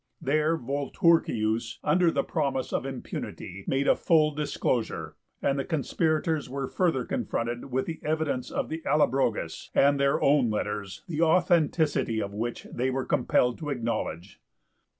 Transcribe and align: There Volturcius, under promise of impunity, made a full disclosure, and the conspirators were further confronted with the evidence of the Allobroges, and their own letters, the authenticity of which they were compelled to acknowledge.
There 0.19 0.57
Volturcius, 0.57 1.77
under 1.83 2.11
promise 2.23 2.73
of 2.73 2.87
impunity, 2.87 3.65
made 3.67 3.87
a 3.87 3.95
full 3.95 4.33
disclosure, 4.33 5.15
and 5.43 5.59
the 5.59 5.63
conspirators 5.63 6.49
were 6.49 6.67
further 6.67 7.05
confronted 7.05 7.65
with 7.65 7.85
the 7.85 7.99
evidence 8.01 8.49
of 8.49 8.69
the 8.69 8.81
Allobroges, 8.83 9.69
and 9.75 9.99
their 9.99 10.19
own 10.19 10.49
letters, 10.49 11.03
the 11.07 11.21
authenticity 11.21 12.19
of 12.19 12.33
which 12.33 12.63
they 12.73 12.89
were 12.89 13.05
compelled 13.05 13.59
to 13.59 13.69
acknowledge. 13.69 14.41